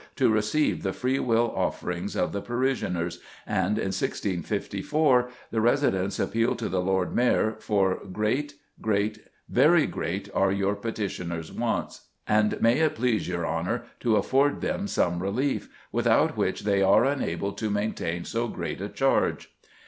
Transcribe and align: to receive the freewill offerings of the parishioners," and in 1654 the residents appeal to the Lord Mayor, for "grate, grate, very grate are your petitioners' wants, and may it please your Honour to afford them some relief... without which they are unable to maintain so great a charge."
to 0.15 0.31
receive 0.31 0.81
the 0.81 0.93
freewill 0.93 1.53
offerings 1.55 2.15
of 2.15 2.31
the 2.31 2.41
parishioners," 2.41 3.19
and 3.45 3.77
in 3.77 3.91
1654 3.93 5.29
the 5.51 5.61
residents 5.61 6.17
appeal 6.19 6.55
to 6.55 6.67
the 6.67 6.81
Lord 6.81 7.13
Mayor, 7.15 7.55
for 7.59 7.99
"grate, 8.11 8.55
grate, 8.81 9.19
very 9.47 9.85
grate 9.85 10.27
are 10.33 10.51
your 10.51 10.75
petitioners' 10.75 11.51
wants, 11.51 12.07
and 12.27 12.59
may 12.59 12.79
it 12.79 12.95
please 12.95 13.27
your 13.27 13.45
Honour 13.45 13.83
to 13.99 14.15
afford 14.15 14.61
them 14.61 14.87
some 14.87 15.21
relief... 15.21 15.69
without 15.91 16.35
which 16.35 16.61
they 16.63 16.81
are 16.81 17.05
unable 17.05 17.51
to 17.51 17.69
maintain 17.69 18.25
so 18.25 18.47
great 18.47 18.81
a 18.81 18.89
charge." 18.89 19.53